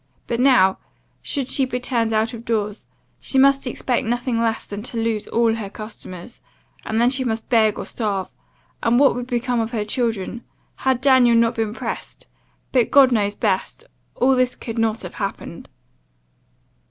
But 0.25 0.39
now, 0.39 0.79
should 1.21 1.47
she 1.47 1.63
be 1.65 1.79
turned 1.79 2.11
out 2.11 2.33
of 2.33 2.43
doors, 2.43 2.87
she 3.19 3.37
must 3.37 3.67
expect 3.67 4.03
nothing 4.03 4.41
less 4.41 4.65
than 4.65 4.81
to 4.81 4.97
lose 4.97 5.27
all 5.27 5.53
her 5.53 5.69
customers, 5.69 6.41
and 6.83 6.99
then 6.99 7.11
she 7.11 7.23
must 7.23 7.51
beg 7.51 7.77
or 7.77 7.85
starve 7.85 8.31
and 8.81 8.99
what 8.99 9.13
would 9.13 9.27
become 9.27 9.59
of 9.59 9.73
her 9.73 9.85
children? 9.85 10.43
'had 10.77 11.01
Daniel 11.01 11.35
not 11.35 11.53
been 11.53 11.71
pressed 11.75 12.25
but 12.71 12.89
God 12.89 13.11
knows 13.11 13.35
best 13.35 13.83
all 14.15 14.35
this 14.35 14.55
could 14.55 14.79
not 14.79 15.03
have 15.03 15.13
happened. 15.21 15.69